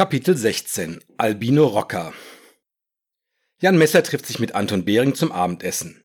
[0.00, 2.14] Kapitel 16 Albino Rocker
[3.60, 6.02] Jan Messer trifft sich mit Anton Behring zum Abendessen.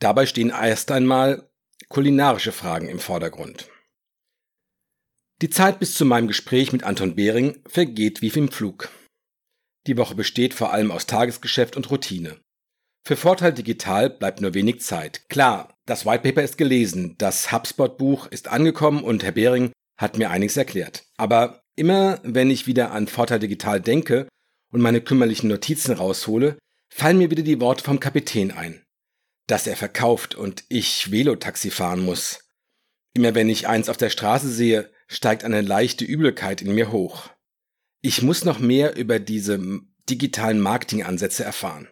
[0.00, 1.48] Dabei stehen erst einmal
[1.88, 3.70] kulinarische Fragen im Vordergrund.
[5.40, 8.90] Die Zeit bis zu meinem Gespräch mit Anton Behring vergeht wie im Flug.
[9.86, 12.36] Die Woche besteht vor allem aus Tagesgeschäft und Routine.
[13.02, 15.26] Für Vorteil Digital bleibt nur wenig Zeit.
[15.30, 20.58] Klar, das Whitepaper ist gelesen, das HubSpot-Buch ist angekommen und Herr Behring hat mir einiges
[20.58, 21.06] erklärt.
[21.16, 24.26] Aber Immer wenn ich wieder an Vorteil Digital denke
[24.72, 26.58] und meine kümmerlichen Notizen raushole,
[26.88, 28.82] fallen mir wieder die Worte vom Kapitän ein.
[29.46, 32.40] Dass er verkauft und ich Velotaxi fahren muss.
[33.14, 37.30] Immer wenn ich eins auf der Straße sehe, steigt eine leichte Übelkeit in mir hoch.
[38.00, 39.60] Ich muss noch mehr über diese
[40.10, 41.86] digitalen Marketingansätze erfahren.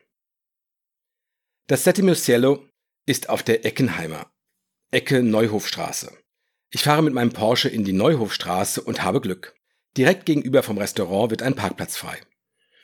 [1.68, 2.66] Das Settimo Cielo
[3.07, 4.32] ist auf der Eckenheimer,
[4.91, 6.10] Ecke Neuhofstraße.
[6.71, 9.57] Ich fahre mit meinem Porsche in die Neuhofstraße und habe Glück.
[9.96, 12.18] Direkt gegenüber vom Restaurant wird ein Parkplatz frei.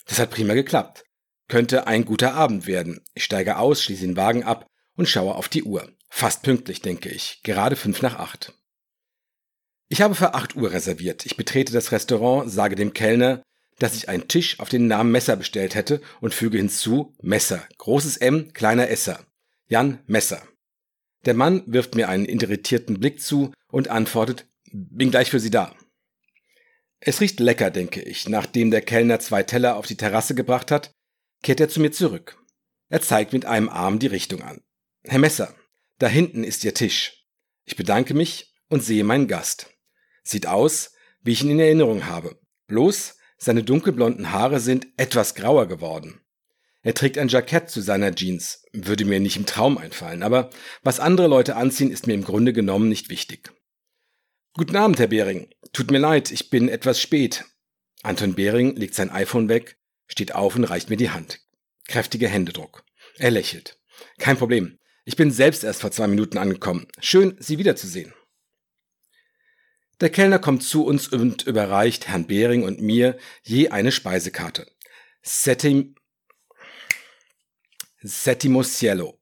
[0.07, 1.05] Das hat prima geklappt.
[1.48, 3.03] Könnte ein guter Abend werden.
[3.14, 5.92] Ich steige aus, schließe den Wagen ab und schaue auf die Uhr.
[6.09, 7.41] Fast pünktlich, denke ich.
[7.42, 8.55] Gerade fünf nach acht.
[9.89, 11.27] Ich habe für acht Uhr reserviert.
[11.27, 13.42] Ich betrete das Restaurant, sage dem Kellner,
[13.78, 17.67] dass ich einen Tisch auf den Namen Messer bestellt hätte und füge hinzu Messer.
[17.78, 19.20] Großes M, kleiner Esser.
[19.69, 20.42] Jan Messer.
[21.27, 25.75] Der Mann wirft mir einen irritierten Blick zu und antwortet, bin gleich für Sie da.
[27.05, 28.28] Es riecht lecker, denke ich.
[28.28, 30.95] Nachdem der Kellner zwei Teller auf die Terrasse gebracht hat,
[31.42, 32.39] kehrt er zu mir zurück.
[32.89, 34.61] Er zeigt mit einem Arm die Richtung an.
[35.03, 35.53] Herr Messer,
[35.98, 37.27] da hinten ist Ihr Tisch.
[37.64, 39.67] Ich bedanke mich und sehe meinen Gast.
[40.22, 42.39] Sieht aus, wie ich ihn in Erinnerung habe.
[42.69, 46.20] Bloß, seine dunkelblonden Haare sind etwas grauer geworden.
[46.83, 48.64] Er trägt ein Jackett zu seiner Jeans.
[48.72, 50.50] Würde mir nicht im Traum einfallen, aber
[50.84, 53.53] was andere Leute anziehen, ist mir im Grunde genommen nicht wichtig.
[54.55, 55.48] Guten Abend, Herr Behring.
[55.72, 57.47] Tut mir leid, ich bin etwas spät.
[58.03, 59.78] Anton Behring legt sein iPhone weg,
[60.09, 61.41] steht auf und reicht mir die Hand.
[61.89, 62.84] Kräftiger Händedruck.
[63.17, 63.81] Er lächelt.
[64.19, 64.78] Kein Problem.
[65.06, 66.87] Ich bin selbst erst vor zwei Minuten angekommen.
[67.00, 68.12] Schön, Sie wiederzusehen.
[70.03, 74.71] Der Kellner kommt zu uns und überreicht Herrn Behring und mir je eine Speisekarte.
[75.22, 75.94] Settim
[78.03, 79.19] Settimo Cielo.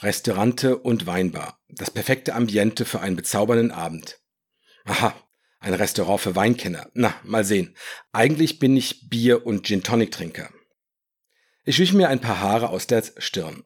[0.00, 1.60] Restaurante und Weinbar.
[1.68, 4.19] Das perfekte Ambiente für einen bezaubernden Abend.
[4.90, 5.14] Aha,
[5.60, 6.90] ein Restaurant für Weinkenner.
[6.94, 7.76] Na, mal sehen.
[8.10, 10.50] Eigentlich bin ich Bier- und Gin-Tonic-Trinker.
[11.64, 13.62] Ich wische mir ein paar Haare aus der Stirn.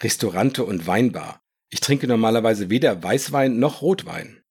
[0.00, 1.44] Restaurante und Weinbar.
[1.68, 4.42] Ich trinke normalerweise weder Weißwein noch Rotwein.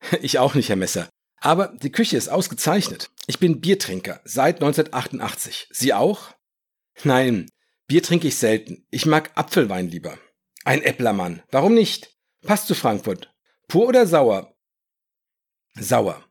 [0.22, 1.08] Ich auch nicht, Herr Messer.
[1.40, 3.10] Aber die Küche ist ausgezeichnet.
[3.26, 5.66] Ich bin Biertrinker seit 1988.
[5.72, 6.36] Sie auch?
[7.02, 7.48] Nein,
[7.88, 8.86] Bier trinke ich selten.
[8.90, 10.18] Ich mag Apfelwein lieber.
[10.64, 11.42] Ein Äpplermann.
[11.50, 12.16] Warum nicht?
[12.42, 13.34] Passt zu Frankfurt.
[13.66, 14.53] Pur oder sauer?
[15.78, 16.24] Sauer.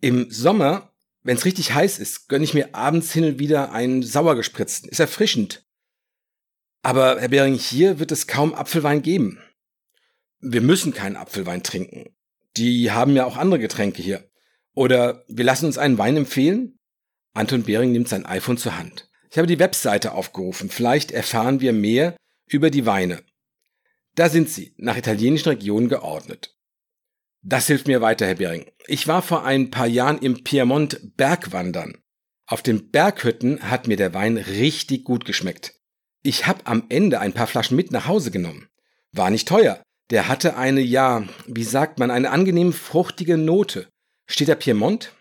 [0.00, 0.92] Im Sommer,
[1.22, 4.88] wenn es richtig heiß ist, gönne ich mir abends hin und wieder einen sauergespritzten.
[4.88, 5.66] Ist erfrischend.
[6.82, 9.40] Aber, Herr Behring, hier wird es kaum Apfelwein geben.
[10.40, 12.14] Wir müssen keinen Apfelwein trinken.
[12.56, 14.30] Die haben ja auch andere Getränke hier.
[14.74, 16.78] Oder wir lassen uns einen Wein empfehlen?
[17.34, 19.10] Anton Behring nimmt sein iPhone zur Hand.
[19.30, 20.70] Ich habe die Webseite aufgerufen.
[20.70, 22.16] Vielleicht erfahren wir mehr
[22.46, 23.22] über die Weine.
[24.14, 26.55] Da sind sie, nach italienischen Regionen geordnet.
[27.48, 28.66] Das hilft mir weiter, Herr Behring.
[28.88, 31.96] Ich war vor ein paar Jahren im Piemont Bergwandern.
[32.48, 35.74] Auf den Berghütten hat mir der Wein richtig gut geschmeckt.
[36.24, 38.66] Ich hab am Ende ein paar Flaschen mit nach Hause genommen.
[39.12, 39.80] War nicht teuer.
[40.10, 43.86] Der hatte eine, ja, wie sagt man, eine angenehm fruchtige Note.
[44.28, 45.12] Steht da Piemont?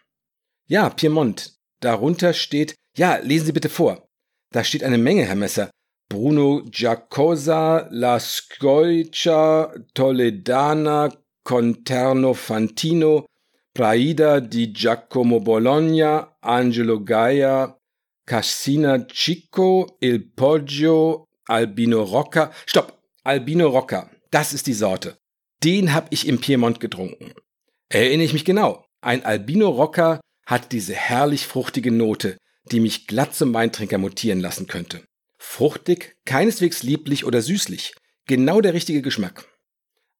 [0.65, 1.53] Ja, Piemont.
[1.79, 4.07] Darunter steht, ja, lesen Sie bitte vor.
[4.51, 5.69] Da steht eine Menge, Herr Messer.
[6.09, 11.11] Bruno Giacosa, La Scoicia, Toledana,
[11.45, 13.27] Conterno Fantino,
[13.71, 17.77] Praida di Giacomo Bologna, Angelo Gaia,
[18.25, 22.51] Cassina Chico, Il Poggio, Albino Rocca.
[22.65, 22.99] Stopp!
[23.21, 24.09] Albino Rocca.
[24.31, 25.19] Das ist die Sorte.
[25.63, 27.31] Den hab ich im Piemont getrunken.
[27.89, 28.83] Erinnere ich mich genau.
[29.01, 32.37] Ein Albino Rocca hat diese herrlich fruchtige Note,
[32.71, 35.05] die mich glatt zum Weintrinker mutieren lassen könnte.
[35.37, 37.93] Fruchtig, keineswegs lieblich oder süßlich.
[38.25, 39.47] Genau der richtige Geschmack.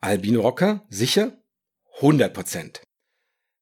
[0.02, 0.86] Albino Rocker?
[0.90, 1.38] Sicher?
[1.96, 2.82] 100 Prozent.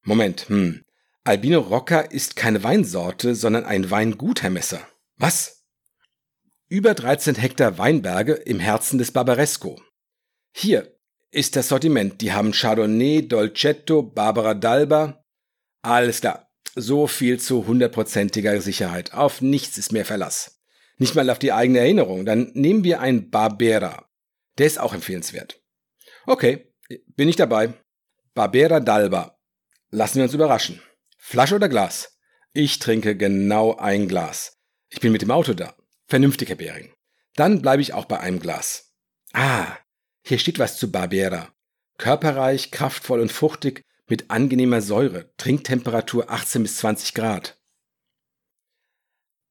[0.04, 0.84] Moment, hm.
[1.24, 4.86] Albino Rocker ist keine Weinsorte, sondern ein Weingut, Herr Messer.
[5.18, 5.64] Was?
[6.68, 9.82] Über 13 Hektar Weinberge im Herzen des Barbaresco.
[10.52, 10.94] Hier
[11.32, 12.20] ist das Sortiment.
[12.22, 15.24] Die haben Chardonnay, Dolcetto, Barbara d'Alba.
[15.82, 16.50] Alles klar.
[16.76, 19.14] So viel zu hundertprozentiger Sicherheit.
[19.14, 20.60] Auf nichts ist mehr Verlass.
[20.98, 22.26] Nicht mal auf die eigene Erinnerung.
[22.26, 24.10] Dann nehmen wir einen Barbera.
[24.58, 25.63] Der ist auch empfehlenswert.
[26.26, 26.74] Okay,
[27.16, 27.74] bin ich dabei.
[28.34, 29.36] Barbera d'Alba.
[29.92, 30.82] Lassen wir uns überraschen.
[31.18, 32.18] Flasche oder Glas?
[32.54, 34.58] Ich trinke genau ein Glas.
[34.90, 35.76] Ich bin mit dem Auto da.
[36.08, 36.94] Vernünftig, Herr Bering.
[37.36, 38.94] Dann bleibe ich auch bei einem Glas.
[39.34, 39.78] Ah,
[40.24, 41.54] hier steht was zu Barbera.
[41.98, 47.60] Körperreich, kraftvoll und fruchtig, mit angenehmer Säure, Trinktemperatur 18 bis 20 Grad.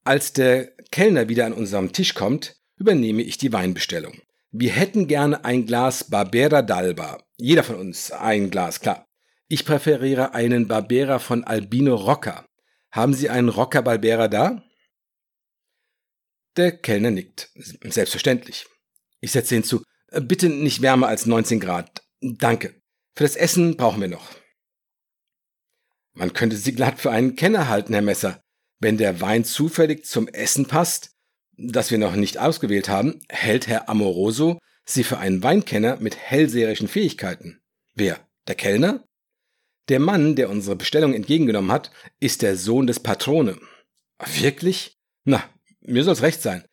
[0.04, 4.20] Als der Kellner wieder an unserem Tisch kommt, übernehme ich die Weinbestellung.
[4.54, 7.22] Wir hätten gerne ein Glas Barbera d'Alba.
[7.38, 9.06] Jeder von uns ein Glas, klar.
[9.48, 12.46] Ich präferiere einen Barbera von Albino Rocca.
[12.90, 14.62] Haben Sie einen Rocca Barbera da?
[16.58, 17.50] Der Kellner nickt.
[17.54, 18.66] Selbstverständlich.
[19.20, 19.84] Ich setze hinzu.
[20.10, 22.02] Bitte nicht wärmer als 19 Grad.
[22.20, 22.74] Danke.
[23.14, 24.28] Für das Essen brauchen wir noch.
[26.12, 28.42] Man könnte Sie glatt für einen Kenner halten, Herr Messer.
[28.80, 31.12] Wenn der Wein zufällig zum Essen passt,
[31.56, 36.88] das wir noch nicht ausgewählt haben, hält Herr Amoroso Sie für einen Weinkenner mit hellseherischen
[36.88, 37.60] Fähigkeiten.
[37.94, 38.18] Wer?
[38.48, 39.04] Der Kellner?
[39.88, 41.90] Der Mann, der unsere Bestellung entgegengenommen hat,
[42.20, 43.60] ist der Sohn des Patrone.
[44.38, 44.96] Wirklich?
[45.24, 45.42] Na,
[45.80, 46.64] mir soll's recht sein.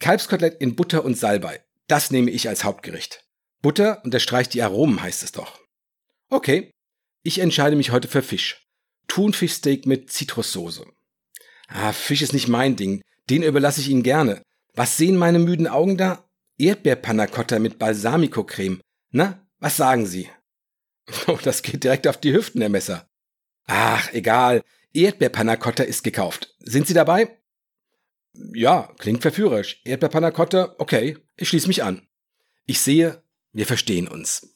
[0.00, 1.64] Kalbskotelett in Butter und Salbei.
[1.86, 3.24] Das nehme ich als Hauptgericht.
[3.60, 5.60] Butter unterstreicht die Aromen, heißt es doch.
[6.28, 6.72] Okay.
[7.22, 8.66] Ich entscheide mich heute für Fisch.
[9.06, 10.86] Thunfischsteak mit Zitrussoße.
[11.68, 13.02] Ah, Fisch ist nicht mein Ding.
[13.30, 14.42] Den überlasse ich Ihnen gerne.
[14.74, 16.28] Was sehen meine müden Augen da?
[16.58, 18.80] Erdbeerpanacotta mit Balsamico-Creme.
[19.10, 20.28] Na, was sagen Sie?
[21.26, 23.08] Oh, das geht direkt auf die Hüften, Herr Messer.
[23.66, 24.62] Ach, egal.
[24.94, 26.54] Erdbeerpanacotta ist gekauft.
[26.60, 27.38] Sind Sie dabei?
[28.54, 29.80] Ja, klingt verführerisch.
[29.84, 32.06] Erdbeerpanacotta, okay, ich schließe mich an.
[32.66, 33.22] Ich sehe,
[33.52, 34.54] wir verstehen uns.